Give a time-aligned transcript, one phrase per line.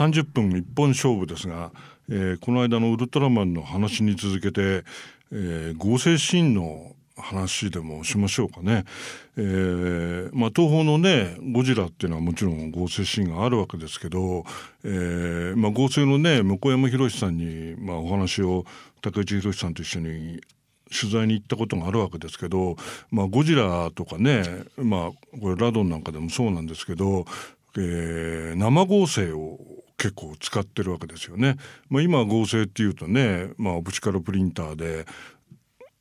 [0.00, 1.72] 30分一本勝負ですが、
[2.08, 4.82] えー、この間のウルトラマンの話に続けて、
[5.30, 8.86] えー、合成シーンの話でもしましょうかね。
[9.36, 14.44] えー、まあ東宝のねゴジラっていうのはもちろん合成シーンがあるわけですけど、
[14.84, 18.64] えー、まあ合成のね向山宏さんにまあお話を
[19.02, 20.40] 竹内宏さんと一緒に
[20.98, 22.76] 取材に行ったことがあるわけですけど、
[23.10, 27.26] まあ、ゴジラとかね、まあ、これラドンなんかでもそうなんですけど、
[27.76, 29.60] えー、生合成を
[30.00, 31.56] 結構使ってるわけですよね。
[31.90, 35.04] まあ、今合成っていうとね、まあ、オプチカルプリンターで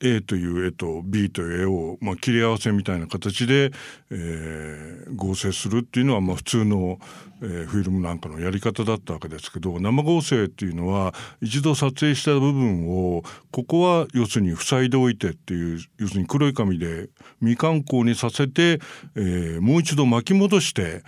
[0.02, 3.72] A という絵と B という絵を、まあ、切り合わせみたいな形で、
[4.10, 6.98] えー、合成するっていうのは、まあ、普通の、
[7.42, 17.10] えー、フィルムなんかのやり方だったわけですけど生合成っていうのは一度撮影した部分をここは要するに塞いでおいてっていう要するに黒い紙で
[17.42, 18.80] 未完工にさせて、
[19.18, 21.04] えー、もう一度巻き戻して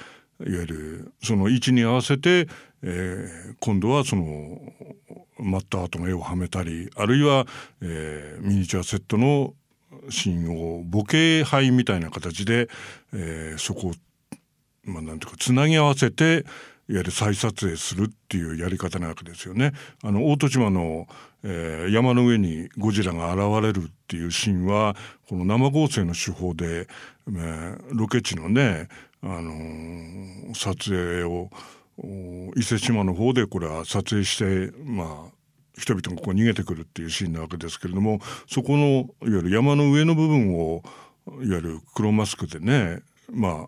[0.48, 2.48] いわゆるその位置に合わせて、
[2.84, 4.60] えー、今度はその
[5.38, 7.46] マッタートの絵をはめたりあるいは、
[7.82, 9.54] えー、ミニチュアセットの
[10.10, 12.70] シーンをボケ灰みたいな形で、
[13.14, 13.92] えー、そこを、
[14.84, 16.46] まあ、なんていうかつなぎ合わせて
[16.90, 19.72] いわゆる再撮影するっていうやり方なわけですよね。
[20.04, 21.08] あの大戸島の、
[21.44, 24.96] えー、山の上にゴジラが現れるっていうシーンは
[25.30, 26.88] この生合成の手法で、
[27.28, 28.90] えー、ロケ地のね、
[29.24, 31.50] あのー、撮影を
[32.56, 35.32] 伊勢志摩の方でこれは撮影してまあ
[35.78, 40.84] 人々がここ逃げてくるっていうシーンなわけですけれどもそこのいわゆる山の上の部分を
[41.28, 43.68] いわゆる黒マスクでねま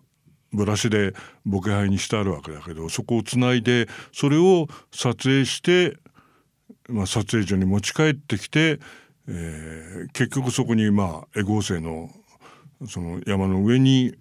[0.52, 5.96] ブラシでボケハイにしてあるわけだけどそこをつないでそれを撮影して、
[6.88, 8.78] まあ、撮影所に持ち帰ってきて、
[9.28, 12.10] えー、結局そこにまあエゴー星の
[12.88, 14.14] その山の上に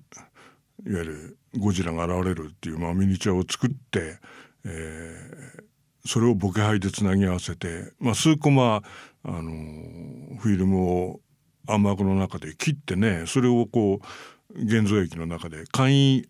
[0.85, 4.17] いわゆるゴジラが現れるっていう、まあ、ミニチュアを作って、
[4.65, 8.81] えー、それをボケハイでつなぎ合わせて、まあ、数コマ、
[9.23, 11.19] あのー、フィルムを
[11.67, 16.29] 暗幕の中で切ってねそれをこう現像液の中で簡易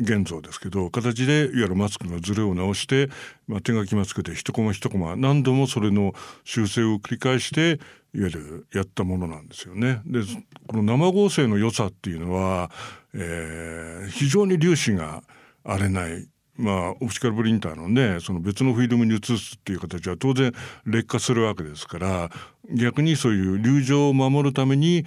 [0.00, 3.08] 現像ですけど形でいわゆるマスクのズレを直して、
[3.46, 6.14] まあ、手書きマスクで一コマ一コマ何度もそれの
[6.44, 7.80] 修正を繰り返して
[8.14, 10.02] いわゆるやったものなんですよね。
[10.04, 10.20] で
[10.66, 12.70] この生合成の良さっていうのは、
[13.14, 15.22] えー、非常に粒子が
[15.64, 20.52] 荒れないまあ、オプチカルプリンターのねその別のフィルムに移すっていう形は当然
[20.84, 22.30] 劣化するわけですから
[22.70, 25.06] 逆にそういう流状を守るために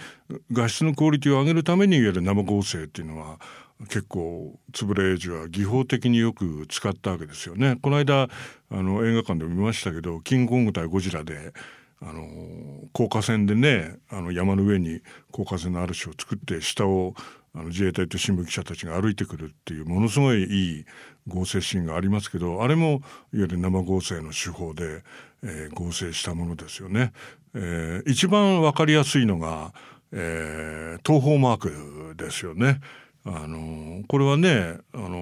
[0.51, 3.37] 画質のクオリティを上げるためにいわゆる生合成っていうのは
[3.83, 7.77] 結構円谷英二は技法的によく使ったわけですよね。
[7.81, 8.29] この間あ
[8.71, 11.53] の映画館で見ましたけど「キングコング対ゴジラで」
[12.01, 17.15] あの高架線でねあの山の上に高架線のある種を作って下を
[17.53, 20.85] あの自衛隊と新聞記者たちが歩いてくるっていうものすごいいい
[21.27, 22.99] 合成シーンがありますけどあれもいわ
[23.31, 25.03] ゆる生合成の手法で、
[25.41, 27.13] えー、合成したものですよね。
[27.53, 29.73] えー、一番わかりやすいのが、
[30.11, 32.81] えー、東方マークですよね。
[33.25, 35.17] あのこれはね「あの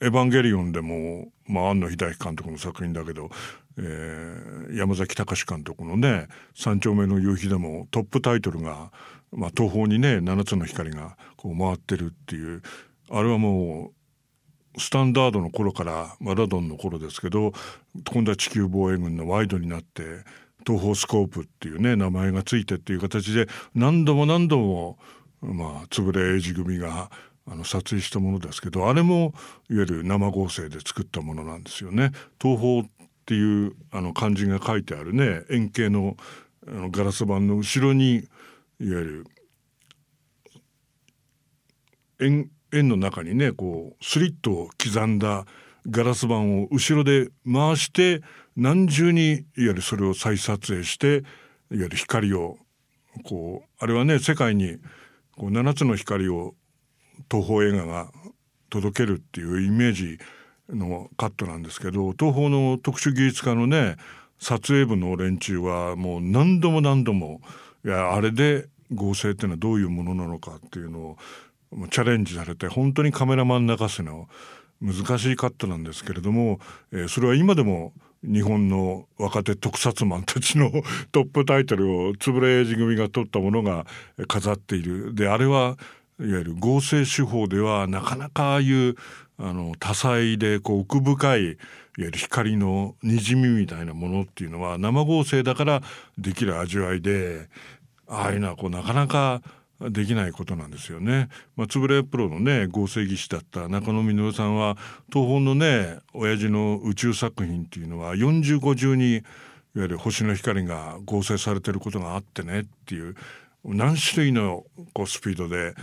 [0.00, 3.30] エヴァンゲリオン」でも、まあ、庵野秀明監督の作品だけど、
[3.78, 8.90] えー、山崎隆監督のね「三丁目の夕日」でもトップタイトルが、
[9.30, 12.62] まあ、東方にね7つの光がこう回ってるっていう
[13.10, 13.92] あれはも
[14.76, 17.52] うスタンダードの頃からマラドンの頃ですけど
[18.10, 20.02] 今度は地球防衛軍のワイドになって
[20.66, 24.98] 東方スコープっていうね名前がついてっていう形で何度も何度も
[25.52, 27.10] まあ円谷英二組が
[27.48, 29.32] あの撮影したものですけどあれも
[29.70, 32.12] いわゆる生合成で作ったものなんですよね。
[32.40, 32.84] 東方っ
[33.24, 36.16] ていうあの漢字が書いてあるね円形の
[36.66, 38.26] あのガラス板の後ろにいわ
[38.80, 39.26] ゆる
[42.20, 45.46] 円円の中にねこうスリットを刻んだ
[45.88, 48.22] ガラス板を後ろで回して
[48.56, 51.22] 何重にいわゆるそれを再撮影していわ
[51.70, 52.58] ゆる光を
[53.24, 54.78] こうあれはね世界に
[55.36, 56.54] こう7つの光を
[57.30, 58.10] 東宝映画が
[58.70, 60.18] 届けるっていうイメージ
[60.70, 63.96] のカットなんですけど東宝の特殊技術家のね
[64.38, 67.40] 撮影部の連中はもう何度も何度も
[67.84, 71.16] いやあれで合成っていうのはどういうものなのかっていうのを
[71.90, 74.28] チャレンジされて本当にカメラマン泣かせの
[74.80, 76.58] 難しいカットなんですけれども、
[76.92, 77.92] えー、それは今でも
[78.26, 80.70] 日本の若手特撮マンたちの
[81.12, 83.86] トップタイトルを円谷英二組が取ったものが
[84.28, 85.14] 飾っている。
[85.14, 85.76] であれは
[86.20, 88.96] いわゆる合成手法ではなかなかああいう
[89.38, 91.54] あの多彩でこう奥深いいわ
[91.98, 95.82] ゆる光のにじみみたいなものっていうのは生合成だから
[96.18, 97.48] できる味わいで
[98.08, 99.42] ああいうのはこうなかなか
[99.80, 101.28] できないことなんですよね。
[101.54, 104.76] まあ、つぶれプロのね合成技師だった中野稔さんは
[105.12, 109.22] 東宝のね親父の宇宙作品っていうのは4050にいわ
[109.74, 113.14] ゆる星の光が合成されてることがあってねっていう
[113.64, 114.64] 何種類の
[114.94, 115.74] こうスピードで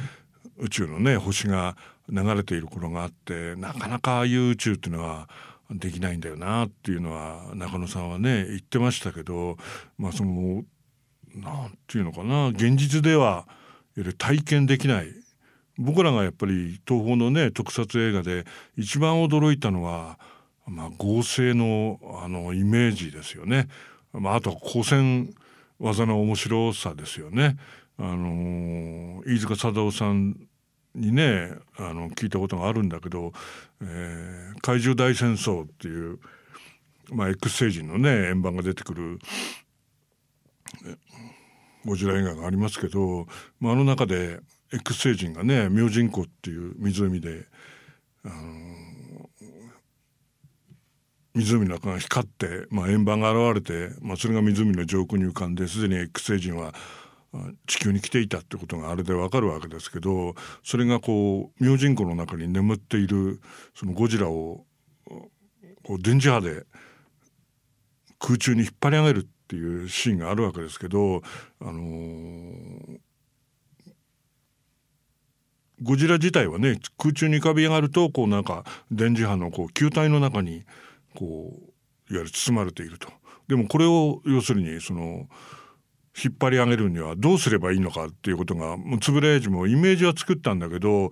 [0.58, 1.76] 宇宙のね星が
[2.10, 5.30] 流れていることがあってなかなかああいう宇宙っていうのは
[5.70, 9.58] できないんだよなっていうのは中野さんはね言ってましたけど
[9.98, 10.64] まあその
[11.36, 13.48] なんていうのかな現実では
[14.18, 15.08] 体験できない
[15.78, 18.46] 僕らがやっぱり東宝のね特撮映画で
[18.78, 20.20] 一番驚いたのは、
[20.68, 23.68] まあ、合成のあのイメージですよね。
[24.12, 25.34] まあ、あとは光線
[25.80, 27.58] 技の面白さですよね。
[27.98, 30.48] あの飯塚貞夫さん
[30.96, 33.34] にねあの聞いたことがあるんだけど
[33.82, 36.20] 「えー、怪獣大戦争」っていう、
[37.12, 39.20] まあ、X 星人のね円盤が出てくる
[41.86, 43.28] ゴジラ映画がありますけど、
[43.60, 44.40] まあ、あの中で
[44.72, 47.46] X 星人がね明神湖っていう湖で、
[48.26, 48.64] あの
[51.36, 56.74] 湖の中が光って、まあ、円盤が現れて、まあ、それが湖の上空に浮かんですでに X 星人は
[57.66, 63.42] 地球に来ていたってことがあれでわかるわけですけどそれがこう明神湖の中に眠っている
[63.76, 64.66] そのゴジラを
[65.84, 66.66] こう電磁波で
[68.20, 71.22] 空中に引っ張り上げるっていうシーンがあるわけですけど
[71.62, 73.00] あのー、
[75.84, 80.64] ゴジラ自体はね空中に浮かび上がるとこうなんか電磁波のこう球体の中に
[81.16, 81.54] こ
[82.10, 83.10] ういわゆる包まれていると。
[83.48, 85.28] でもこれを要するにその
[86.16, 91.10] 引っ張り上げるにはどうすればいいのかっていうことがもう円谷もイメージは作ったんだけど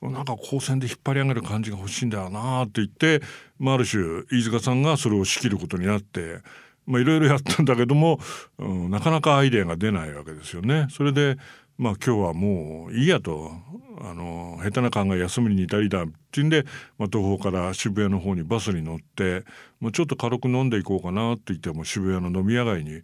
[0.00, 3.20] なんか光線で引っ張り上げる感じが欲しいんだよなって言って、
[3.58, 6.38] まあ、ある種飯塚さんがそれを仕切ることになって
[6.86, 8.18] まあいろいろやったんだけども、
[8.58, 10.86] うん、なかなかアイデアが出ないわけですよね。
[10.90, 11.36] それで
[11.78, 13.52] まあ今日はもういいやと
[14.00, 16.64] あの下手な考え休みに至りだっていうんで、
[16.98, 19.44] まあ、東宝から渋谷の方にバスに乗って、
[19.80, 23.02] まあ、ちょっと軽く飲んでいこうかなって言っても渋谷の飲み屋街に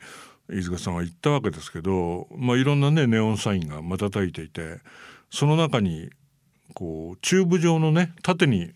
[0.48, 4.78] 飯塚さんは行ったわけですけど、まあ、いろんなねネオンサインが瞬いていて
[5.30, 6.10] その中に
[6.74, 8.72] こうチューブ状のね縦に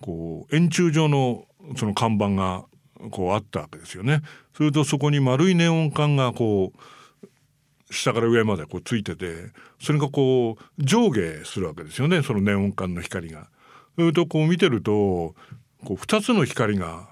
[0.00, 1.44] こう円柱状の
[1.76, 2.64] その看板が
[3.10, 4.22] こうあったわけですよね。
[4.56, 13.48] するとそこに丸いネオン管がこう下から上までこうついててそれがこう上下するわけですよねそのネオン管の光が。
[13.96, 15.34] それとこう見てると
[15.84, 17.08] こう2つの光が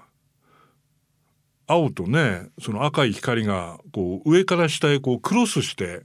[1.67, 6.03] 青とねその赤い光がこう上から下へこうクロスして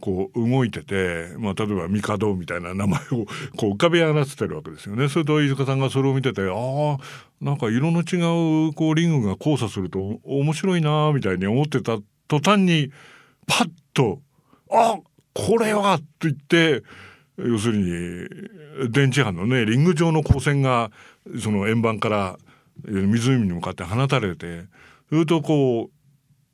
[0.00, 3.26] こう動いてて、まあ、例えば帝みたいな名前を
[3.56, 5.08] こう浮かび上がってるわけですよね。
[5.08, 6.98] それと飯塚さんがそれを見ててああ
[7.40, 11.98] なんか色の違うこうリングが交差すると面白いなみたいに思ってた
[12.28, 12.92] 途端に
[13.46, 14.20] パッと
[14.70, 14.98] 「あ
[15.32, 16.82] これは!」と言って
[17.38, 20.90] 要するに電磁波のねリング状の光線が
[21.40, 22.38] その円盤から
[22.84, 24.64] 湖に向かって放たれて
[25.08, 25.95] するとこう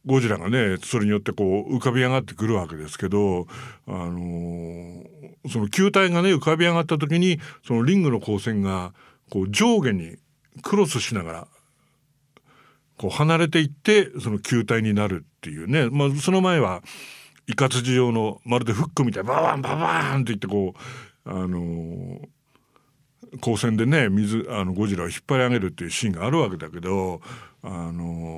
[0.04, 3.46] ゴジラがねそれによってこう浮かび上がってくるわけですけど、
[3.86, 5.04] あのー、
[5.50, 8.92] その球体がね浮かび上がった時にそのリングの光線が
[9.30, 10.16] こう上下に
[10.62, 11.48] クロスしながら
[12.98, 16.82] こう離れていってその球体になるっていうね、まあ、その前は
[17.46, 20.74] イカツ状のまるでフックみたいなババンババーンっていってこ
[21.26, 22.28] うあのー
[23.36, 27.20] 光線でね水あのゴジラを引っ張り上げるっていうシーンがあるわけだけど
[27.62, 28.31] あの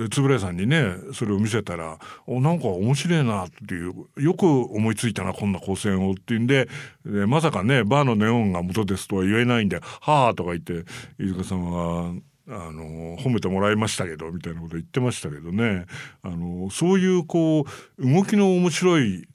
[0.00, 6.68] で円谷さんにねそれを見せたら「おなんか面白いな」っていうよく思いついたなこんな光線をっていうんで
[7.04, 10.84] でまさかねバーのネオンが元ですとは言えないんで「はあ」とか言って
[11.18, 12.14] 飯塚さんは
[12.48, 15.86] あの褒めてもらいましたけどみたいなこと言ってましたけどね。
[16.22, 17.66] あのそういうこ
[17.98, 19.28] う動きの面白い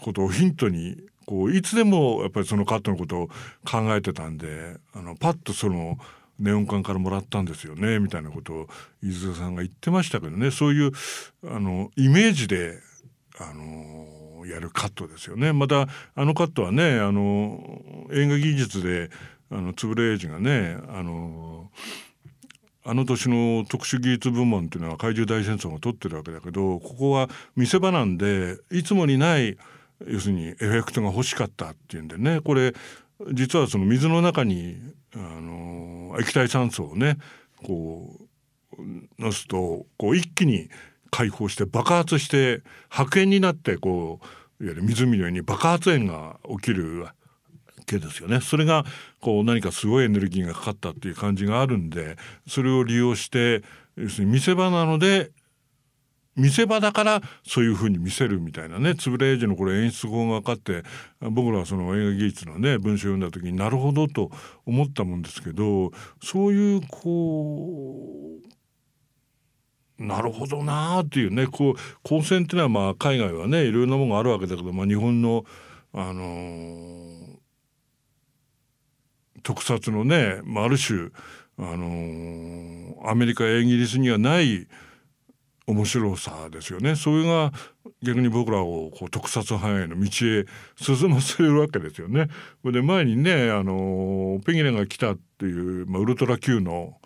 [0.00, 3.28] ことをヒントにこういつでもやっぱりそのカットのことを
[3.64, 5.98] 考えてたんであのパッとその
[6.38, 8.68] ネオン管からもらったんですよねみたいなことを
[9.02, 10.92] 飯塚さんが言ってましたけどねそういう
[11.46, 12.80] あのイメージで
[13.38, 15.52] あのやるカットですよね。
[15.52, 19.10] またあのカットはねあの映画技術で
[19.50, 21.70] あの円谷英二がねあの
[22.86, 29.56] あの年の特殊技術部門っていうのは怪獣大戦争が取ってるわけだけどここは見せ場なんでいつもにない
[30.06, 32.74] 要するにエフェクトが欲しかったっていうんでねこれ
[33.32, 34.76] 実はその水の中に
[35.14, 37.18] あの液体酸素をね
[37.64, 38.10] こ
[38.78, 40.68] うのすとこう一気に
[41.10, 44.20] 解放して爆発して白煙になってこ
[44.60, 47.14] ういわゆる湖のように爆発炎が起きるわ
[47.86, 48.40] けですよね。
[48.40, 48.84] それが
[49.20, 52.16] こう何かすごいエネルギーがかかったっていう感じがあるんで
[52.48, 53.62] それを利用して
[53.96, 55.30] 要するに見せ場なので
[56.36, 60.82] 見せ場だからそういうふうに見せるみたいなね円谷英二のこれ演出法が分かって
[61.20, 64.30] 僕らはその映画技術のね文章を読んだ時になるほどと
[64.66, 68.38] 思ったもんですけどそういうこ
[69.98, 75.44] うなるほどなーっていうねこう光線っていうのはまあ海外はねいろいろなものがあるわけだけど、まあ、日本の
[75.96, 77.36] あのー、
[79.44, 81.10] 特撮のね、まあ、ある種
[81.56, 84.66] あのー、アメリカやイギリスにはない
[85.66, 87.52] 面白さですよねそれが
[88.02, 90.44] 逆に僕らをこう特撮班への道へ
[90.76, 92.28] 進ませるわけですよね。
[92.64, 96.98] で前にねあのペギレが来たっていう、まあ、ウルトラ Q の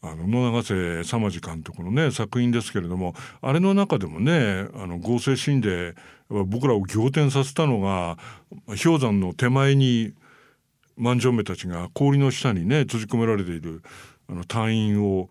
[0.00, 5.96] あの野永瀬さまじ監督のね作品ですけれどもあれの中でもねあの合成シーンで
[6.28, 8.16] 僕らを仰天させたのが
[8.82, 10.12] 氷山の手前に
[10.96, 13.82] 万丈目たちが氷の下にね閉じ込められている
[14.28, 15.30] あの隊員を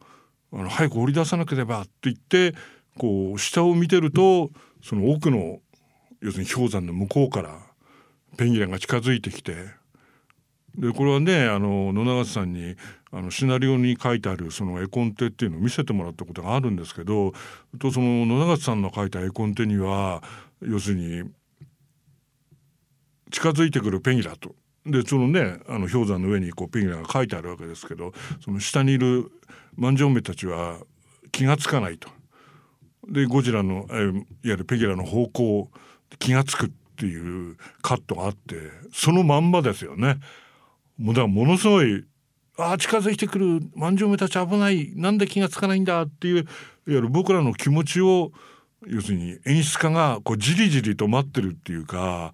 [0.53, 2.53] あの早く降り出さなければって言って
[2.97, 4.49] こう下を見てると
[4.81, 5.59] その奥の
[6.21, 7.59] 要するに氷山の向こうから
[8.37, 9.55] ペンギンが近づいてきて
[10.77, 12.75] でこれはねあの野永さんに
[13.11, 17.33] あのシナリオに書いてあるその絵コンテっていうのを見せてもらったことがあるんですけど
[17.79, 20.21] とその野永さんの書いた絵コンテには
[20.61, 21.29] 要するに
[23.31, 24.55] 近づいてくるペンギラと。
[24.85, 29.29] でそのねあの氷山の上にこうペンギラが書いてあるわけですけどその下にいる
[29.77, 30.79] 万丈梅たちは
[31.31, 32.09] 気が付かないと。
[33.07, 35.69] でゴジラの、いわゆるペギラの方向
[36.19, 38.55] 気が付くっていうカットがあって
[38.91, 40.19] そのまんまですよね。
[40.97, 42.03] もうだからものすごい
[42.57, 46.45] ああ近づいてくる万丈梅たち危ないなんで気が付かないんだっていういわ
[46.87, 48.31] ゆる僕らの気持ちを
[48.87, 52.33] 要するに演出家がこうじりじりと待ってるっていうか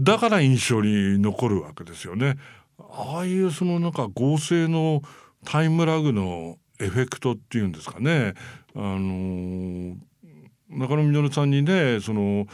[0.00, 2.36] だから印象に残るわけですよね。
[2.78, 5.02] ああいうそのなんか合成の
[5.44, 8.34] タイムラグのエフェクトっていうんですかね。
[8.74, 9.96] あの
[10.70, 12.46] 中野実さんにねその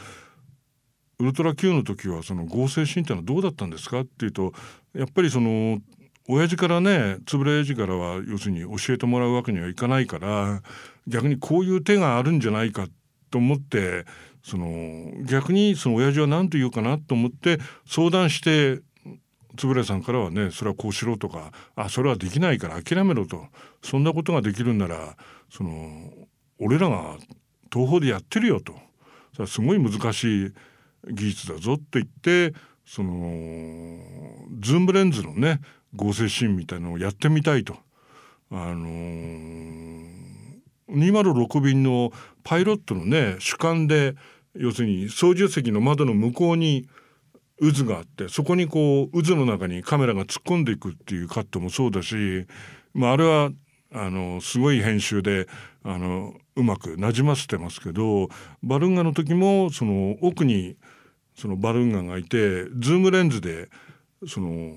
[1.19, 4.53] ウルトラ Q の時はその合成シーンってのはどうだったんですかっていうと
[4.93, 5.79] やっぱりその
[6.27, 10.61] 親父からね円谷英二からは要するに教えてもらうわけにはいかないから
[11.07, 12.87] 逆にこういう手があるんじゃないか
[13.29, 14.05] と思って
[14.43, 18.81] その逆にその親父は何と言うかなと思って相談して
[19.63, 23.45] 円さんからはねそれはこうしろとかあそれはできないから諦めろと
[23.81, 25.15] そんなことができるんなら
[25.49, 26.11] その
[26.59, 27.17] 俺らが
[27.71, 28.73] 東宝でやってるよと
[29.33, 30.53] それはすごい難しい
[31.11, 32.53] 技術だぞって言って
[32.85, 33.99] その
[34.59, 35.59] ズームレンズのね
[35.95, 37.77] 合成シーンみたいのをやってみたいと。
[38.51, 40.05] あのー、
[40.89, 42.11] 206便の
[42.43, 44.15] パイロットのね主観で
[44.55, 46.87] 要するに操縦席の窓の向こうに
[47.59, 52.47] 渦があってそこにこう渦の中にカメラが突っ込んでいくっていうカットもそうだし、
[52.93, 53.51] まあ、あれは
[53.93, 55.47] あのすごい編集で
[55.83, 58.27] あのうまくなじませてますけど
[58.61, 60.75] バルンガの時もその奥に
[61.35, 63.69] そのバルンガがいてズームレンズで
[64.27, 64.73] その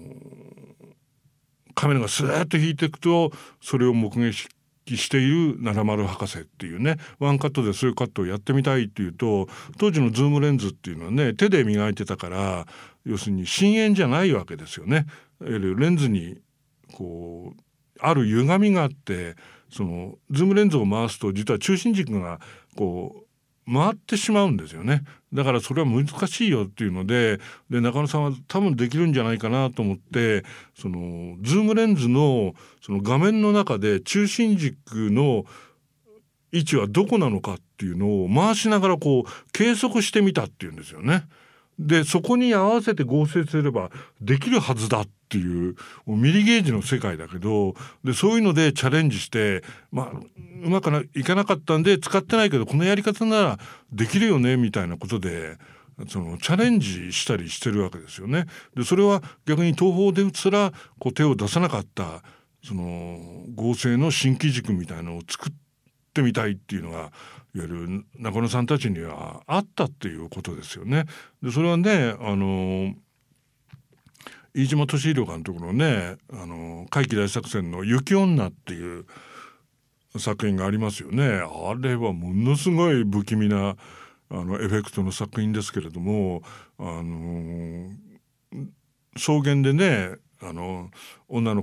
[1.75, 3.31] カメラがスーッと引いていくと
[3.61, 4.49] それを目撃
[4.97, 12.67] している奈良丸博士っていうねワンカットでそういうカットをやってみたいっていうと当時のズームレンズっていうのはね手で磨いてたから
[13.05, 15.07] 要するに真円じゃないわけですよね。
[15.41, 16.41] レンズに
[16.93, 17.61] こう
[18.01, 19.37] ある歪みがあって
[19.71, 22.41] そのズームレンズを回すと実は中心軸が
[22.77, 23.28] こう
[23.73, 27.39] 回ってしまうんですよねだからそれは難しいよっていうので
[27.71, 30.45] で中野さんは多分できるんじゃないかなと思って
[30.75, 35.45] そのズームレンズのその画面の中で中心軸の
[36.53, 41.25] 位置はどこなのかっていうのを回しながらこう計測してみたっていうんですよね。
[41.79, 50.13] でそこに合わせて合成すればできるはずだっていうミリゲージの世界だけどでそういうのでチャレンジしてまあ
[50.65, 53.59] うまくいかなかったんで使ってないけどこのやり方なら
[53.93, 55.59] できるよねみたいなことで
[56.09, 58.47] そのチャレンジしたりしてるわけですよね。
[58.77, 62.23] でそれは逆に東方ですらこう手を出さなかった
[62.65, 65.53] その合成の新機軸みたいのを作っ
[66.15, 67.13] てみたいっていうのが
[67.59, 71.05] わゆる中野さんたちにはあったっていうことですよね。
[71.43, 72.95] でそれはねあの
[74.55, 79.07] 飯島敏弘監督のね「あの怪奇大作戦」の「雪女」っていう
[80.17, 81.25] 作品がありますよね。
[81.27, 83.77] あれはものすごい不気味な
[84.31, 86.43] あのエフェクトの作品ですけれども
[86.79, 87.91] あの
[89.15, 90.91] 草原でねあの
[91.29, 91.63] 女の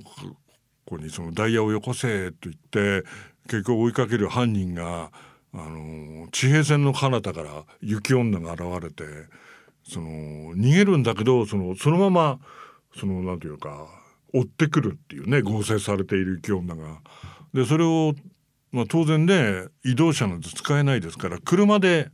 [0.85, 3.07] 子にそのダイヤをよこせと言って
[3.47, 5.11] 結局追いかける犯人が
[5.55, 9.05] あの地平線の彼方から雪女が現れて
[9.83, 10.07] その
[10.55, 12.39] 逃げるんだけどそのそのまま
[12.99, 13.87] そのなんていうか
[14.33, 16.99] 追ってくるっていうね合成されている雪女が。
[17.53, 18.13] でそれを
[18.75, 22.09] まあ、当然ね移動車なんて使えないですから車で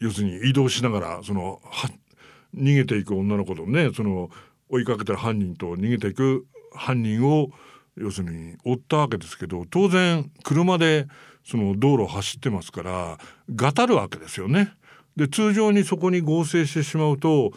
[0.00, 1.88] 要するに移動しながらそのは
[2.56, 4.30] 逃げていく女の子とねその
[4.68, 7.50] 追いかけた犯人と逃げていく犯人を
[7.96, 11.06] 要するに追ったわけですけど当然車で
[11.44, 13.18] その道路を走ってますから
[13.54, 14.72] がたるわけですよね。
[15.16, 17.52] で通常にそこに合成してしまうと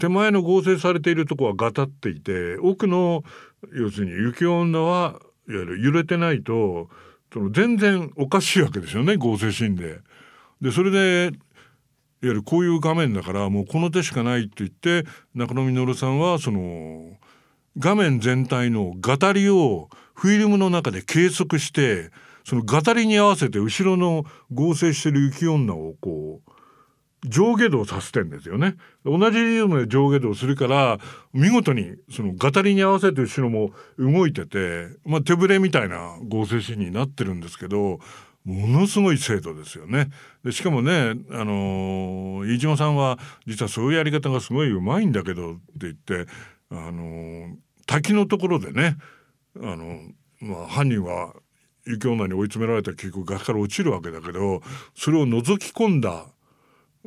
[0.00, 3.22] 手前の合成されているとこはがたっていて奥の
[3.72, 6.88] 要するに雪女はいわゆる揺れてないと
[7.32, 10.00] その全然おかしいわけですよね合成シーンで。
[10.60, 11.32] でそれでいわ
[12.22, 17.12] ゆるこういう画面だからもうこの手しかないって言って中野実さんはその
[17.78, 22.10] 画面全体のガタリをフィルムの中で計測して
[22.44, 26.50] そのガタリに合わせて後ろの合成してる雪女をこう
[27.28, 28.76] 上下動させてんですよね。
[29.04, 30.98] 同じリズムで上下動するから
[31.32, 37.98] 見事にそのガタリに合わせて後ろも動いてて、まあ、手ぶれみたいな合成シーンになってるんですけど
[38.44, 40.08] ものすごい精度ですよね。
[40.44, 46.26] でしかもね、あのー、飯島さんは実はそういうやり方がすごいうまいんだけどって言って、
[46.70, 47.54] あのー、
[47.86, 48.96] 滝のところでね、
[49.62, 50.00] あの
[50.40, 51.34] まあ、犯人は
[51.86, 54.60] 雪女に追い詰められた結局崖から落ちるわけだけど
[54.94, 56.26] それを覗き込んだ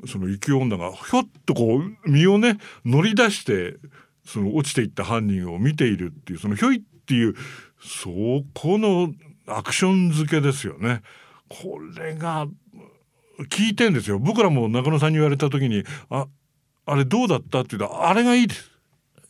[0.08, 3.76] その雪女がひょっとこう身をね乗り出して
[4.26, 7.36] その落ちていった犯人を見ているっていうそのひょいっていう
[7.82, 8.10] そ
[8.54, 9.14] この
[9.48, 11.02] アクション付けですよね。
[11.50, 12.48] これが
[13.50, 14.20] 聞いてんですよ。
[14.20, 16.28] 僕らも中野さんに言われた時に「あ
[16.86, 18.72] あれどうだった?」って言うと「あれがいいです」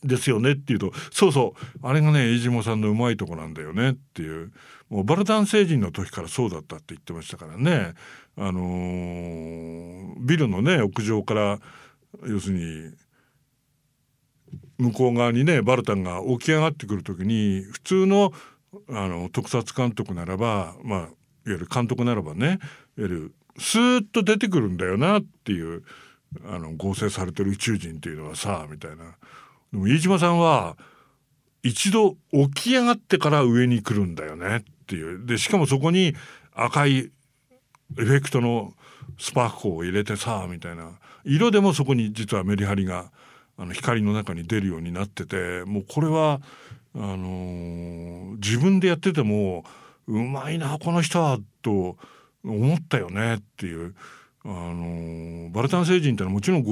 [0.02, 4.52] ですよねっていうとそうそうあれがね飯島さんのうまいとこなんだよねっていう
[4.88, 7.94] もうバルタン星人の時からそうだったって言ってましたからね
[8.36, 11.58] あのー、ビルのね屋上から
[12.26, 12.92] 要するに
[14.78, 18.32] 向こう側にねバルタンが起き上がってくる時に普通の
[18.88, 21.10] あの特撮監督ならばまあいわ
[21.46, 22.58] ゆる監督ならばねいわ
[22.96, 25.82] ゆるスーッと出てくるんだよなっていう
[26.46, 29.16] あの合成されてる宇宙人っていうのはさみたいな。
[29.72, 30.76] でも飯島さんは
[31.62, 35.26] 一度起き上がってから上に来るんだよねっていう。
[35.26, 36.14] でしかもそこに
[36.54, 37.12] 赤いエ
[37.94, 38.72] フェクトの
[39.18, 40.92] スパークを入れてさみたいな。
[41.24, 43.10] 色でもそこに実はメリハリが
[43.58, 46.40] あの光の中に出るようになっててもうこれは
[46.94, 49.64] あのー、自分でやってても
[50.06, 51.96] うまいなこの人はと
[52.44, 53.94] 思ったよねっていう、
[54.44, 56.62] あのー、バルタン星人ってのはもちろん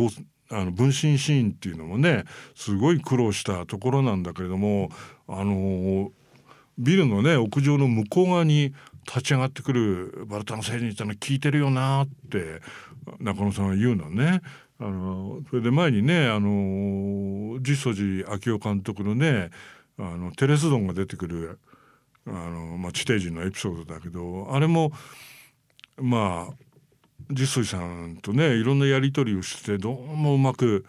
[0.50, 4.90] あの分身シーンっていうのもねすごい苦労したところなんだけれども
[5.26, 6.10] あの、
[6.78, 8.74] ビルのね屋上の向こう側に
[9.06, 12.60] 立ち上がってくるバルタの星人ってのは聞いてるよなって
[13.20, 14.42] 中野さんは言うのね。
[14.80, 19.50] あのそれで前にねあの実相寺昭夫監督のね
[19.98, 21.58] あのテレスドンが出てくる
[22.26, 24.92] あの、まあ、地底人のエピソードだけどあれも
[25.96, 26.54] まあ
[27.30, 30.86] 実相寺さんとねいろんなやり取りをしてどうもうまく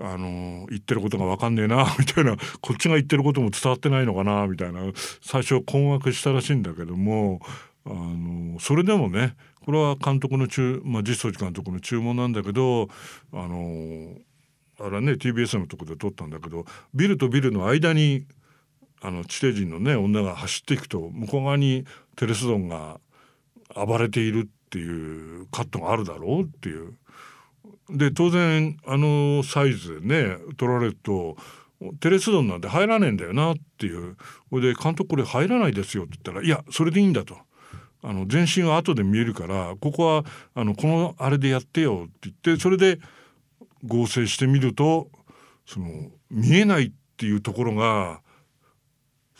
[0.00, 4.80] あの言ってることが分かんねえな みたいなこっちが言ってることも伝わってないのかなみたいな
[5.20, 7.40] 最初困惑したらしいんだけども
[7.84, 12.88] あのそれでもねこれは監督の注、まあ、実相寺監督の注文なんだけど
[13.32, 14.16] あの
[14.78, 18.26] あれね TBS のとこで撮ったんだけどビルとビルの間に
[19.00, 23.00] あの地底人のね女が走っていくと向こう側にテレスドンが
[23.74, 26.94] 暴れているってていうカットがあるだろうっていう。
[27.90, 31.36] で当然あのサイズでね撮られると
[32.00, 34.16] テレスドンなんて入らねえんだよなっていう
[34.50, 37.36] ほいで監督これ入らないですよって言ったらいやそれでいいんだと。
[38.04, 42.98] あの全身は後で見えるからここはあのこのあれでやってよって言ってそれで
[43.84, 45.08] 合成してみると
[45.66, 48.20] その見えないっていうところが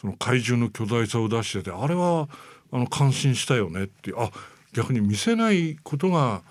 [0.01, 2.29] その怪獣の巨大さを出しててあれは
[2.71, 4.31] あの感心したよねってあ
[4.72, 6.42] 逆に見せないことが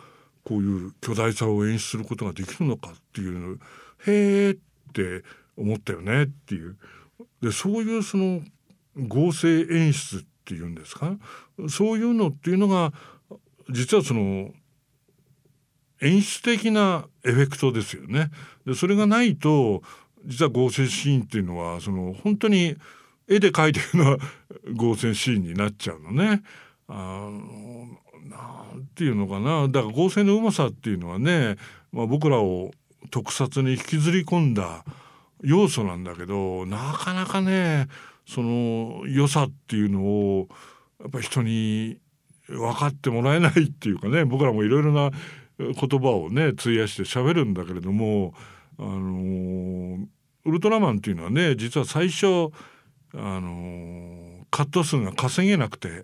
[0.44, 3.60] こういう巨大さを演出することができるのかっていう
[4.08, 4.58] へえっ
[4.94, 5.24] て
[5.58, 6.78] 思ったよねっていう
[7.42, 8.42] でそういうその
[9.08, 11.18] 合成演出っていうんですか？
[11.70, 12.92] そういうのっていうのが
[13.70, 14.52] 実はその
[16.02, 18.32] 演出的なエフェクトですよね。
[18.66, 19.84] でそれがないと
[20.26, 22.76] 実は合成シーンっていうのはその本当に
[23.28, 26.42] 絵で描いてるような合成シーンになっちゃうのね。
[26.88, 27.88] あの
[28.30, 28.38] な
[28.76, 29.68] んていうのかな。
[29.68, 31.58] だから合成のうまさっていうのはね、
[31.92, 32.72] まあ、僕らを
[33.10, 34.84] 特撮に引きずり込んだ
[35.42, 37.88] 要素なんだけどなかなかね
[38.28, 40.48] その良さっていうのを
[41.00, 41.98] やっぱ人に
[42.48, 45.12] 分かってもらえないっていうかね僕らもいろいろな
[45.58, 48.34] 言葉をね費やして喋るんだけれども
[48.78, 50.08] あの
[50.46, 52.52] ウルトラマンっていうのはね実は最初
[53.14, 56.04] あのカット数が稼げなくて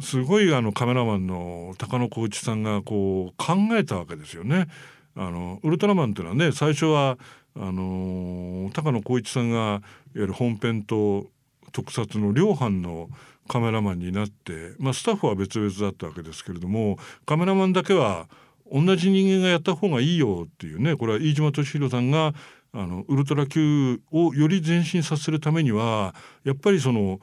[0.00, 4.68] すごいあのカメラマンの高野光一さんがこう考えたわけですよね。
[5.14, 7.18] あのウルトラマンっていうのはね最初は
[7.54, 9.80] あの高野光一さんがいわ
[10.14, 11.28] ゆる本編と
[11.72, 13.08] 特撮の両班の
[13.48, 18.28] カメラマンになって、まあ、スタッフは別々だったわけですけれどもカメラマンだけは
[18.70, 22.34] 同じ人間がやった方がいいよっていうねこれは飯島敏弘さんが
[22.72, 27.20] あのウルトラ Q をより前進させるためにはやっぱりその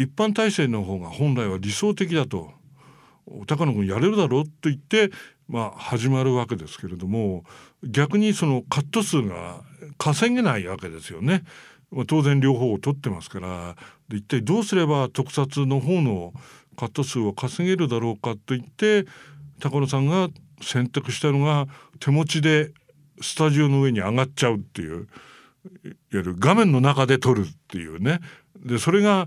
[0.00, 2.52] 一般体制の方が本来は理想的だと
[3.46, 5.10] 高野君やれるだろうと言って、
[5.46, 7.44] まあ、始まるわけですけれども
[7.84, 9.60] 逆にそのカット数が
[9.98, 11.44] 稼げないわけですよね。
[11.90, 13.76] まあ、当然両方を取ってますから
[14.08, 16.32] で一体どうすれば特撮の方の
[16.76, 19.06] カット数を稼げるだろうかと言って
[19.60, 20.28] 高野さんが
[20.62, 21.66] 選択したのが
[21.98, 22.72] 手持ちで
[23.20, 25.08] スタジオの上に上がっちゃうっていう
[25.84, 28.20] いわゆる画面の中で撮るっていうね
[28.64, 29.26] でそれが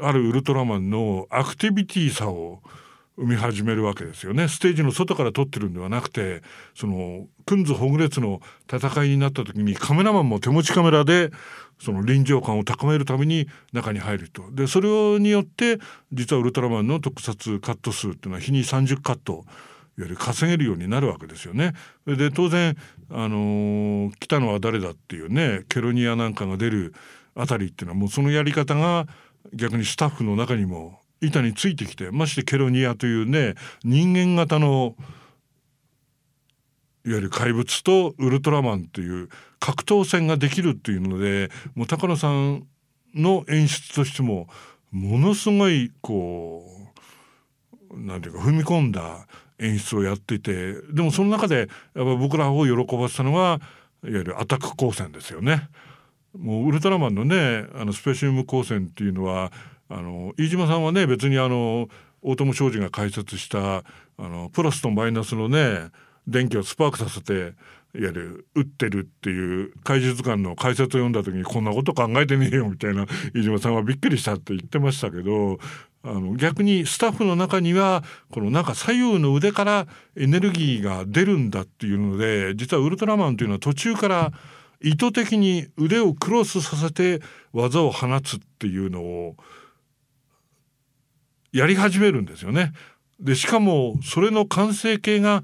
[0.00, 2.60] あるウルトラマンのアクティビティさを
[3.16, 6.42] 生み始めるわけですよねステージの外から撮ってるんではなくて
[6.74, 8.40] そのクンズホグレツの
[8.72, 11.30] 戦いになった時にカメラマンも手持ちカメラで
[11.80, 15.78] その臨場感を高めるために中に入るとでそれによって
[16.12, 19.44] 実はウルトラマンの特撮カット数っていうのは日に30カット
[19.98, 21.72] いわゆる稼げるようになるわけですよね。
[22.06, 22.76] で当然、
[23.10, 26.94] あのー、来たのは誰だっていうねケロニアなんかが出る
[27.34, 29.08] あたりっていうのはもうそのやり方が
[29.52, 34.94] 逆にスタッフの中にも板についてきてましてケロニアというね人間型の
[37.04, 39.28] いわゆる怪物とウルトラマンという
[39.60, 42.66] 格闘戦ができるっていうのでもう高野さん
[43.14, 44.48] の演出としても
[44.90, 46.64] ものすごいこ
[47.90, 49.26] うなんていうか踏み込んだ
[49.58, 53.60] 演出をやっていてでもその中でやっぱ僕らを喜ばせたのは
[54.04, 55.68] いわゆるアタック光線ですよね。
[56.38, 59.52] もうウルトラマンのねあのスペシウム光線っていうのは
[59.88, 61.88] あの飯島さんはね別にあの
[62.22, 63.82] 大友商事が開設したあ
[64.18, 65.90] のプラスとマイナスのね
[66.26, 67.52] 電気をスパークさせていわ
[67.94, 75.58] ゆる打ってるっていう怪獣図鑑の解説を読んだ時にこんなこと考えてねえよみたいな飯島さんはびっくりしたって言ってましたけど
[76.04, 84.32] あの逆にスタッフの中にはこのなんか左右の腕からエネルギーが出るんだっていうので実はウルトラマンというのは途中から
[84.80, 87.20] 意図的に腕をクロスさせて
[87.52, 89.36] 技を放つっていうのを
[91.52, 92.72] やり始めるんですよね。
[93.18, 95.42] でしかもそれの完成形が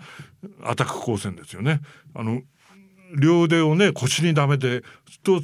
[0.63, 1.81] アタック光線ですよね。
[2.15, 2.43] あの
[3.21, 4.83] 両腕をね腰にダメて
[5.23, 5.41] と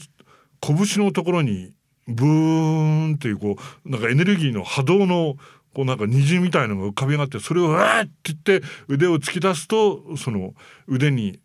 [0.60, 1.72] 拳のところに
[2.06, 5.36] ブーンっていうこうなんかエネルギーの波動の
[5.74, 10.54] こうなんか虹みたいのが浮かび上がってそれをわーって言って腕を突き出すとその
[10.86, 11.40] 腕に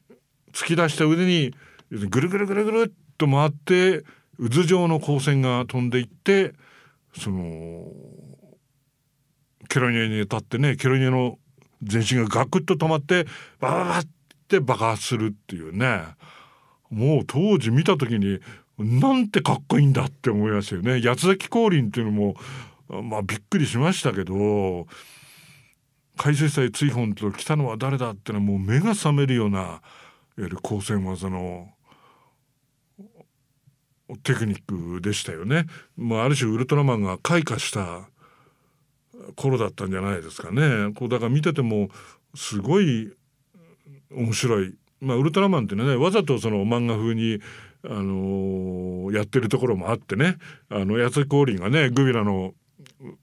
[0.52, 1.54] 突き出した腕に
[1.92, 4.04] ぐるぐるぐるぐるっと回って
[4.40, 6.54] 渦状の光線が飛んでいって
[7.18, 7.88] その
[9.70, 11.38] ケロニアに立ってねケロニアの
[11.84, 13.26] 全身がガクッと止まって
[13.60, 14.04] バババっ
[14.48, 16.02] て爆発するっていうね
[16.90, 18.40] もう当時見た時に
[18.78, 21.02] なんてかっこいいんだって思いましたよね。
[21.02, 22.36] 八崎降臨っていうのも
[22.90, 24.88] まあびっくりしましたけど
[26.18, 29.82] 海水祭追本と来たのは誰だってのはもう目が覚めるようないわ
[30.38, 31.70] ゆる光線技の
[34.24, 35.66] テクニックでしたよね。
[35.98, 38.08] まあ、ある種ウルトラマンが開花した
[39.36, 40.94] 頃だったんじゃないですかね。
[40.96, 41.90] こうだから見てても
[42.36, 43.12] すごい
[44.12, 44.76] 面白い。
[45.02, 47.40] まあ、ウルトラマンってねわざとその漫画風に
[47.84, 50.38] あのー、やってるところもあってね
[50.70, 52.54] あの八つ降臨がねグビラの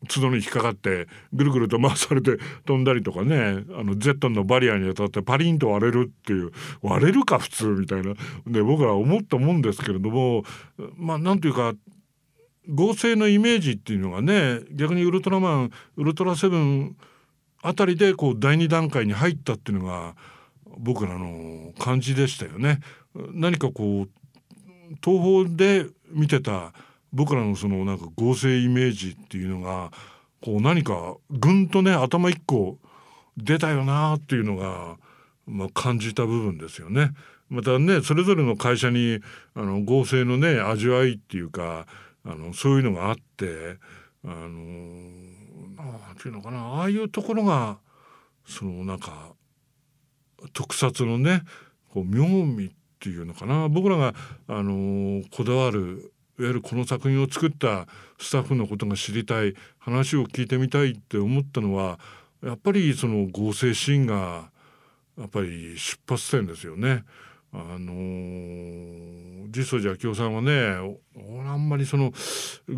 [0.08, 8.14] 角に引っかかってぐるぐると回されて飛んだりとかねあのゼットンのバリアに当たってパリンと割れるっていう割れるか普通みたいな
[8.46, 10.44] で僕は思ったもんですけれども
[10.96, 11.74] まあなんというか
[12.68, 16.96] 合成のイメージっていうのがね逆にウルトラマンウルトラセブン
[17.62, 20.14] あたりでこう第2段階に入ったっていうのが
[20.78, 22.80] 僕らの感じでしたよね。
[23.14, 24.08] 何かこう
[25.04, 26.72] 東宝で見てた
[27.12, 29.90] 僕らのそのなんか合成イメージっていうのが
[30.40, 32.78] こう何かぐんとね頭一個
[33.36, 34.96] 出たよなっていうのが、
[35.46, 37.12] まあ、感じた部分ですよね。
[37.48, 39.20] またねそれぞれの会社に
[39.54, 41.86] あの合成のね味わいっていうか
[42.24, 43.76] あのそういうのがあって
[44.24, 44.48] あの
[45.76, 47.78] なんていうのかなああいうところが
[48.46, 49.32] そのなんか
[50.52, 51.42] 特撮のね
[51.92, 52.70] こう妙味っ
[53.00, 54.14] ていうのかな僕らが、
[54.46, 56.11] あのこだわる
[56.42, 57.86] わゆるこの作品を作った
[58.18, 61.98] スタッフのことが知りたい話を聞いてみたいって思ったのは
[62.44, 64.50] やっぱりその合成シーンが
[65.18, 67.04] やっぱり出発点ですよね。
[67.54, 72.10] あのー、実相寺明夫さんはね俺あんまりその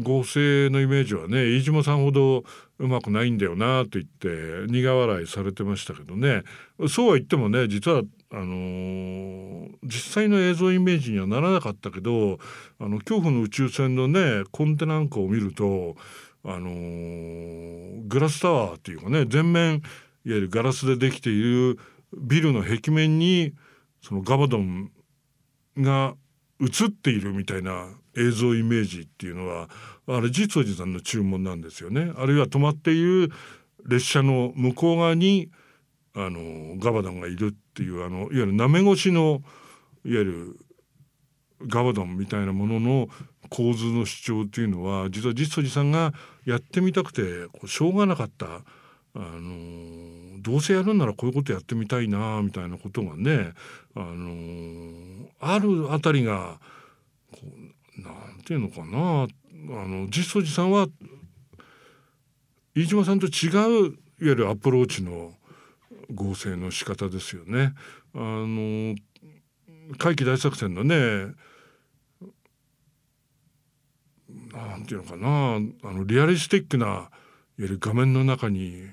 [0.03, 2.43] 合成のイメージはね飯島さんほど
[2.81, 6.43] うまくないんだよなと言って苦笑いされてましたけどね
[6.89, 8.03] そうは言ってもね実は
[8.37, 12.39] あのー、実際の映像イメージにはならなかったけど
[12.81, 15.95] あの恐怖の宇宙船のねコンテナなんかを見ると
[16.43, 19.83] あのー、グラスタワーっていうかね全面いわ
[20.25, 21.79] ゆるガラスでできている
[22.17, 23.55] ビルの壁面に
[24.03, 24.91] そのガバドン
[25.79, 26.15] が
[26.61, 29.69] 映っているみたいな映像イメージっていうのは
[30.09, 32.13] あれ実相寺さんの注文なんですよね。
[32.17, 33.31] あるいは止まっている
[33.87, 35.51] 列車の向こう側に
[36.15, 39.43] あのガバドンがいるっていうあのいわゆるなめ越しの
[40.05, 40.57] いわゆる
[41.67, 43.09] ガバドンみたいなものの
[43.51, 46.13] 構図の主張っていうのは実は実相寺さんが
[46.45, 48.61] やってみたくてこうしょうがなかったあ
[49.15, 53.53] のどうせやるんならこういうことやってみたいなみたいなことがね
[53.95, 56.59] あのあるあたりが
[57.33, 57.39] こ
[57.99, 59.27] うなんていうのかな
[59.81, 60.89] あの実相寺さんは
[62.75, 65.33] 飯島さんと違ういわゆるアプローチの
[66.15, 67.75] 合成の仕方ですよね。
[68.15, 68.95] あの
[69.99, 71.35] 怪奇大作戦のね
[74.53, 75.57] なんていうのかな
[75.89, 77.11] あのリアリスティックないわ
[77.59, 78.85] ゆる画面の中に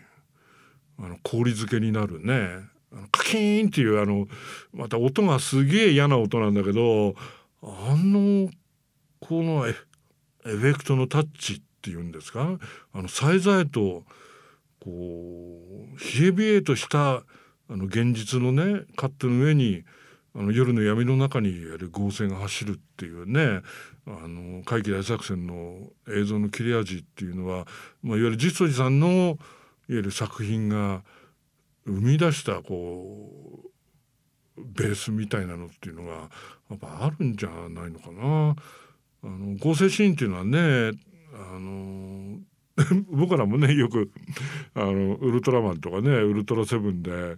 [0.99, 2.69] あの氷漬けになるね
[3.11, 4.27] カキーンっていうあの
[4.73, 7.15] また音がすげえ嫌な音なんだけど
[7.63, 8.49] あの
[9.19, 9.73] このエ
[10.43, 12.57] フェクトのタッチっていうんですか？
[12.93, 14.03] あのさえざえと
[14.83, 17.23] こう冷え冷えとしたあ
[17.69, 19.83] の現実のねカットの上に
[20.33, 23.61] あの夜の闇の中にやる合成が走るっていうね
[24.07, 27.67] あの怪奇大作戦の映像の切れ味っていうのは、
[28.01, 29.37] まあ、いわゆる実相寺さんのいわ
[29.87, 31.03] ゆる作品が
[31.85, 33.61] 生み出したこ
[34.57, 36.29] うベースみたいなのっていうのが
[36.69, 38.55] やっぱあるんじゃないのかな。
[39.23, 40.91] あの合成シーンっていうのはね
[41.33, 42.39] あの
[43.09, 44.11] 僕らもねよく
[44.73, 47.37] あのウルトラマンとかねウルトラセブンで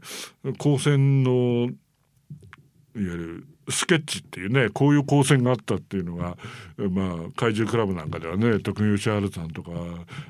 [0.54, 1.74] 光線のいわ
[2.96, 6.38] ゆるスケッチっていうねこういう光線があったっていうのが
[6.78, 9.72] まあ怪獣クラブなんかではね徳木吉春さんとか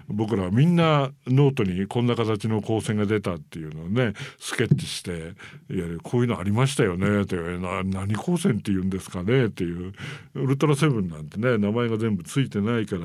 [0.08, 5.34] 僕らはみんなノートにこんな形の光線が出たっていうのをねスケッチしていわ
[5.70, 9.94] ゆるこういうのありましたよねってな何光線って言うんですかねっていう
[10.36, 13.02] ウルトラセブンなんてね名前が全部ついてないから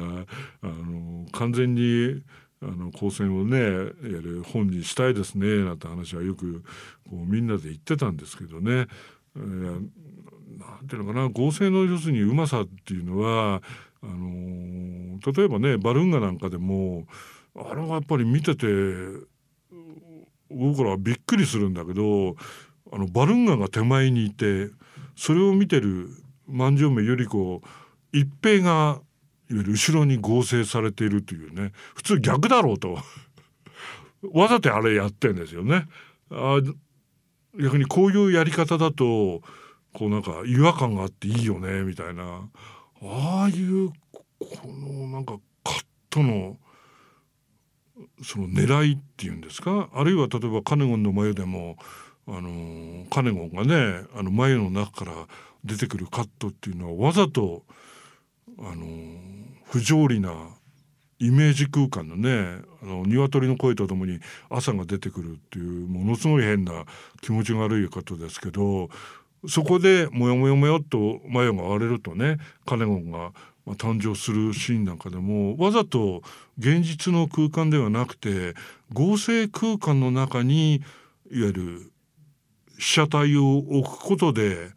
[0.62, 2.22] あの完全に
[2.60, 3.62] あの光線をねや
[4.20, 6.62] る本にしたいですねなんて話はよく
[7.08, 8.86] こうみんなで言ってたんですけどね。
[9.38, 9.88] えー
[10.58, 13.62] なんていうのかな合成の要するにうまさっていうのは
[14.02, 17.04] あの例えばねバルンガなんかでも
[17.56, 18.66] あれはやっぱり見てて
[20.50, 22.36] 僕らはびっくりするんだけど
[22.92, 24.68] あのバルンガが手前にいて
[25.16, 26.08] それを見てる
[26.46, 27.62] 万丈目百合子
[28.12, 29.00] 一平が
[29.50, 32.98] いわゆる後ろに合成されているというね普通逆だろうと
[34.32, 35.86] わざとあれやってんですよね。
[36.30, 36.60] あ
[37.54, 39.42] 逆にこういうやり方だと
[39.92, 42.48] こうなんか違和感があっていいよねみたいな。
[43.02, 43.90] ああいう
[44.38, 46.56] このなんかカットの
[48.22, 49.88] その狙いっていうんですか？
[49.92, 51.76] あるいは例えばカネゴンの眉でも
[52.26, 55.12] あのカネゴンがねあの眉の中から
[55.64, 57.64] 出てくるカットっていうのはわざと
[58.58, 58.84] あの
[59.64, 60.32] 不条理な
[61.20, 66.84] イメージ空間のねあの鶏の声とともに朝が出てくるっていうものすごい変な
[67.20, 68.88] 気持ちが悪い方ですけど
[69.48, 73.32] そこでもよもよもよっと眉が割れるとねカネゴンが
[73.66, 76.22] 誕生するシーンなんかでもわざと
[76.58, 78.54] 現実の空間ではなくて
[78.92, 80.82] 合成空間の中にいわ
[81.30, 81.92] ゆる
[82.78, 84.70] 被写体を置くことで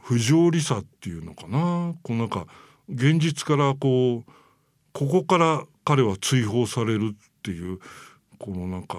[0.00, 1.94] 不条理さっていうのかな。
[2.02, 2.46] こうなんか
[2.88, 4.32] 現実からこう
[4.92, 7.78] ここから彼は追放されるっていう
[8.38, 8.96] このなんか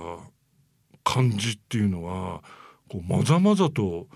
[1.04, 2.42] 感じっていうのは
[2.90, 4.08] こうまざまざと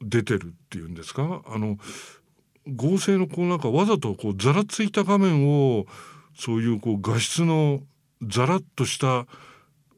[0.00, 1.42] 出てるっていうんですか？
[1.46, 1.76] あの
[2.66, 5.86] 合成のこうなんかわざとこうざらついた画面を
[6.36, 7.80] そういうこう画質の
[8.22, 9.26] ざらっとした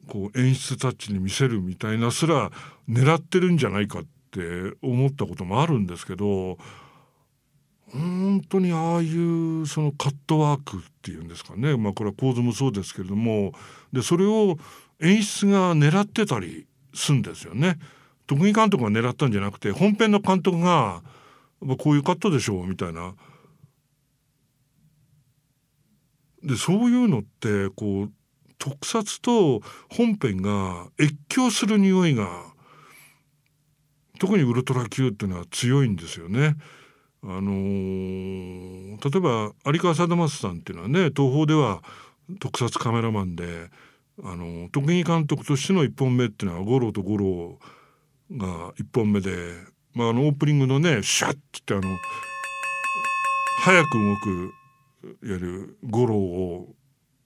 [0.07, 2.51] こう演出タッチに見せるみたいなすら
[2.89, 6.57] 狙ってるんじゃないかって思ったこともあるんですけど
[7.93, 13.53] 本当にああいうそのカットワークっていうんですかねまあこれは構図もそうですけれども
[13.91, 14.57] でそれを
[14.99, 17.77] 演出が狙ってたりするんですよね。
[18.25, 21.03] 徳木監督が狙ったんじゃなくて本編の監督が
[21.77, 23.15] こういうカットでしょうみたいな。
[26.43, 28.11] でそういうのってこう
[28.57, 32.53] 特撮と本編が越境する匂いが
[34.19, 36.55] 特にウルトラ Q っていうのは強いんですよね。
[37.25, 41.81] あのー、例えば有川貞正さんっていうのはね東宝では
[42.39, 43.69] 特撮カメラマンで、
[44.23, 47.59] あのー、特技監督としての1本目っていうのは五郎と五郎
[48.31, 49.53] が1本目で、
[49.93, 51.83] まあ、あのオープニングのねシャッってあの
[53.59, 54.53] 早く動く
[55.03, 56.67] いわゆる五郎を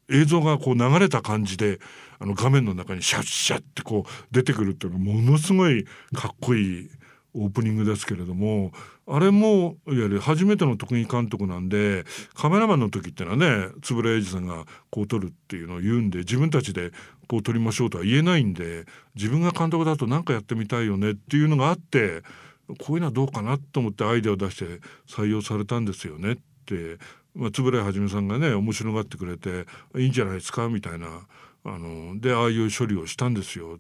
[0.10, 1.79] 映像がこう流れた感じで
[2.19, 6.89] あの画面の中にシャッシャッってこう出てくるっていうのはものすごいかっこいい
[7.38, 8.71] オープニングですけれども
[9.08, 16.91] あれもいわゆる初めての特技監督なんでカメラマンの時ってのはね円谷英二さんがこう撮るっていうのを言うんで自分たちで
[17.28, 22.23] こう撮りましょうとは言えないんで自分が監督だと何かやってみたいよねっていうのがあって
[22.80, 26.97] こういうのはどうかなと思ってアイデアを出して採用されたんですよねって、
[27.36, 31.08] まあ、円谷はさんがね面白がってくれていいんじゃないですかみたいな
[31.63, 33.80] あのでああいう処理をしたんですよ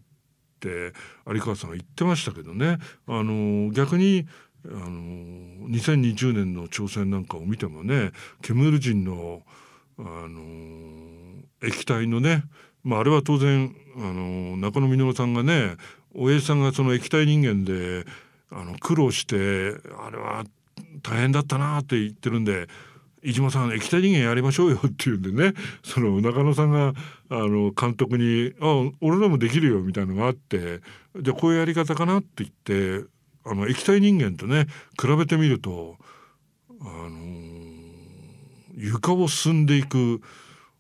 [0.57, 0.93] って
[1.31, 2.79] 有川さんが言ってましたけどね。
[3.07, 4.27] あの逆に
[4.65, 9.41] あの2020年の挑戦なんかを見てもねケムール人の
[9.99, 10.41] あの
[11.63, 12.43] 液体のね、
[12.83, 15.75] まあ、あれは当然あの中野稔さんがね
[16.13, 18.05] おやさんがその液体人間で
[18.51, 19.35] あの苦労して
[19.97, 20.43] あれは
[21.01, 22.67] 大変だったなって言ってるんで
[23.27, 26.93] 飯島さん液体人間やりましょうよっていうんでね その中野さんが
[27.29, 30.79] あの監督に「あ俺らもできるよ」みたいなのがあって
[31.19, 33.05] じゃこういうやり方かなって言って
[33.43, 34.67] あの液体人間とね
[34.99, 35.97] 比べてみると
[36.79, 37.17] あの
[38.77, 40.21] 床を進んでいく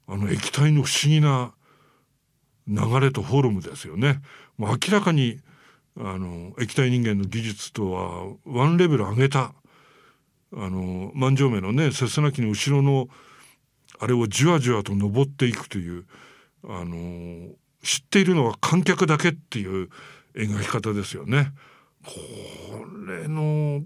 [0.07, 1.53] あの液体の不思議な
[2.65, 4.21] 流れとフォルムですよね。
[4.57, 5.39] もう明らかに
[5.99, 9.53] あの液体人間の技術とはワンレベル上げた
[10.59, 13.07] あの万丈目のね切なきの後ろの
[13.99, 16.05] あれをじわじわと登っていくという
[16.67, 17.49] あの
[17.83, 19.89] 知っているのは観客だけっていう
[20.35, 21.53] 描き方ですよね。
[22.03, 22.11] こ
[23.07, 23.81] れの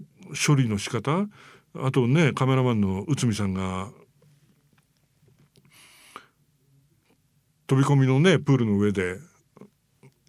[0.46, 1.26] 処理の仕方
[1.74, 3.90] あとねカメラマンの内海さんが
[7.66, 9.18] 飛び込みのねプールの上で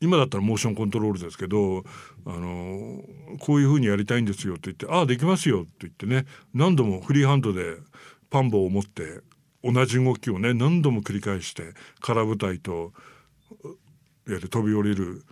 [0.04, 1.84] 今だったらモーションコントロールですけど
[2.26, 3.02] あの
[3.40, 7.78] こういうふうにやりたいんですよって言って「ああできますよ」って言ってね何度もフリーハンドで
[8.30, 9.22] パンボを持って
[9.64, 12.92] 同じ動きをね何度も繰り返して空舞台と
[14.28, 15.24] やる飛び降りる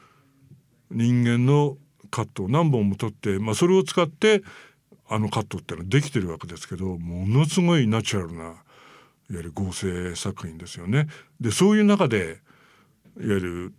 [0.90, 1.78] 人間の
[2.10, 4.44] カットを何本も取って、まあ、それを使って
[5.10, 8.58] あのカットってのはできてるわけですけどものすごいナチュラルないわ
[9.30, 11.08] ゆる合成作品ですよね。
[11.40, 12.40] でそういう中で
[13.18, 13.74] いわゆる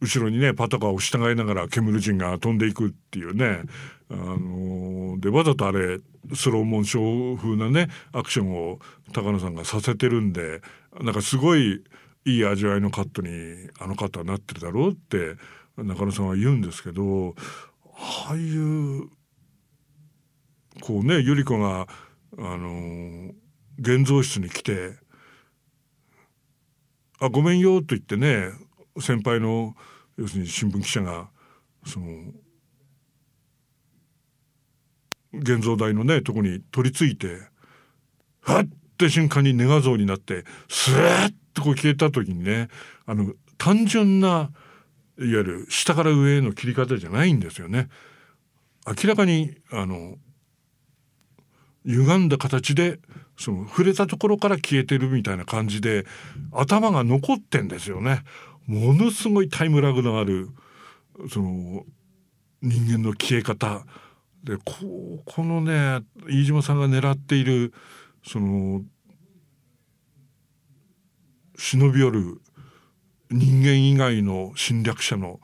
[0.00, 3.62] 後ろにねパトカーを従いながら煙陣が飛んでいくっていうね。
[4.10, 5.98] あのでわざとあれ
[6.34, 8.78] スローモーション風なねアクションを
[9.12, 10.60] 高野さんがさせてるんで
[11.00, 11.82] なんかすごい
[12.26, 15.36] いい味わいのカットにあのカットはなってるだろうって
[15.76, 17.34] 中野さんは言うんですけど
[17.96, 19.08] ああいう
[20.80, 21.86] こうね百合子が
[22.38, 23.32] あの
[23.78, 24.96] 現像室に来て
[27.20, 28.50] 「あごめんよ」と言ってね
[29.00, 29.74] 先輩の
[30.16, 31.28] 要するに新聞記者が
[31.86, 32.06] その
[35.32, 37.40] 現像台のねとこに取り付いて
[38.40, 42.68] はって瞬間にネガ像になってスーッとこう消えた時にね
[43.06, 44.28] あの単純な
[45.18, 47.88] いわゆる下から上への切り方じゃないんですよね。
[48.86, 50.16] 明らかにあの
[51.86, 52.98] 歪んだ形で
[53.38, 56.04] その触れたところから消えてるみたいな感じで
[56.52, 58.22] 頭が残ってんですよね。
[58.66, 60.48] ものすごいタイムラグのある
[61.30, 61.84] その
[62.62, 63.84] 人間の消え方。
[64.42, 67.72] でここのね飯島さんが狙っている
[68.26, 68.82] その
[71.56, 72.42] 忍び寄る
[73.30, 75.40] 人間以外の侵略者の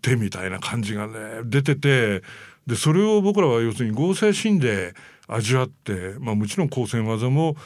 [0.00, 2.22] 手みたいな感じがね出てて
[2.66, 4.94] でそれを僕らは要するに合成シーンで
[5.28, 7.56] 味わって、まあ、もちろん光線技も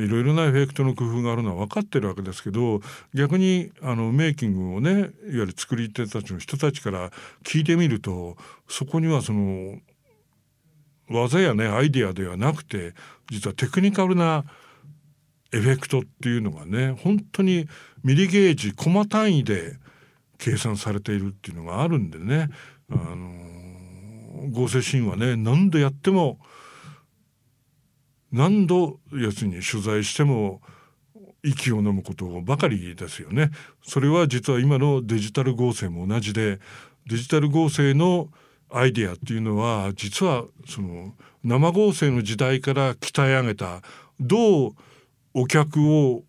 [0.00, 2.80] いろいろなエフェクトの工夫があるのは分かってるわけですけど
[3.14, 7.10] 逆にあのメイキングをねいわゆる作り手たちの人たちから
[7.44, 8.36] 聞いてみると
[8.68, 9.78] そこにはその
[11.08, 12.94] 技やねアイデアではなくて
[13.30, 14.44] 実はテクニカルな
[15.52, 17.68] エフェクトっていうのがね本当に
[18.02, 19.76] ミリゲージコマ単位で
[20.38, 22.50] 計算されているっていうのがあるんでね。
[22.90, 26.38] あの合成シーンはね何度やっても
[28.32, 30.60] 何度要するに取材しても
[31.42, 33.50] 息を飲むことばかりですよね。
[33.82, 36.58] それは実は今のデジタル合成も同じで
[37.06, 38.28] デジタル合成の
[38.70, 41.14] アイデアっていうのは実はその
[41.44, 43.80] 生合成の時代から鍛え上げた
[44.18, 44.74] どう
[45.34, 46.24] お客を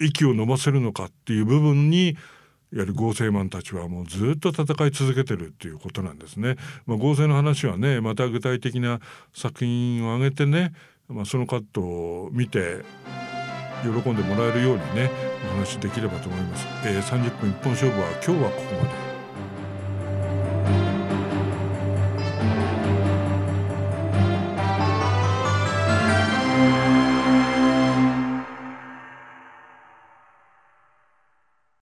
[0.00, 2.10] 息を飲ませるのかっていう部分に
[2.72, 6.56] いわゆる合成マンたちはもうずっと戦い続けてるっていうことなんですね。
[6.86, 9.00] まあ、合成の話はねまた具体的な
[9.34, 10.72] 作品を挙げてね、
[11.10, 12.84] まあ、そのカットを見て
[13.82, 15.10] 喜んでもらえるようにね
[15.44, 16.66] お話できればと思います。
[16.84, 19.09] えー、30分一本勝負は今日はここまで。